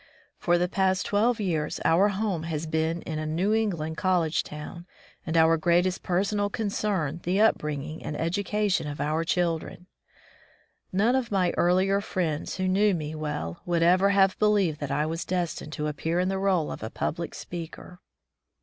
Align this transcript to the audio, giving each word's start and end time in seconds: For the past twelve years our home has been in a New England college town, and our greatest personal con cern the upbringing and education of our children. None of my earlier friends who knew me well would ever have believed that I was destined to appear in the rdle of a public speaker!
For 0.39 0.57
the 0.57 0.67
past 0.67 1.05
twelve 1.05 1.39
years 1.39 1.79
our 1.85 2.07
home 2.07 2.41
has 2.41 2.65
been 2.65 3.03
in 3.03 3.19
a 3.19 3.27
New 3.27 3.53
England 3.53 3.97
college 3.97 4.41
town, 4.41 4.87
and 5.27 5.37
our 5.37 5.57
greatest 5.57 6.01
personal 6.01 6.49
con 6.49 6.69
cern 6.69 7.21
the 7.21 7.39
upbringing 7.39 8.01
and 8.03 8.19
education 8.19 8.87
of 8.87 8.99
our 8.99 9.23
children. 9.23 9.85
None 10.91 11.15
of 11.15 11.29
my 11.31 11.53
earlier 11.55 12.01
friends 12.01 12.55
who 12.55 12.67
knew 12.67 12.95
me 12.95 13.13
well 13.13 13.61
would 13.63 13.83
ever 13.83 14.09
have 14.09 14.39
believed 14.39 14.79
that 14.79 14.89
I 14.89 15.05
was 15.05 15.23
destined 15.23 15.73
to 15.73 15.85
appear 15.85 16.19
in 16.19 16.29
the 16.29 16.33
rdle 16.41 16.73
of 16.73 16.81
a 16.81 16.89
public 16.89 17.35
speaker! 17.35 17.99